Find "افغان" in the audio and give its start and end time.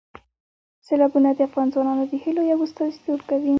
1.47-1.67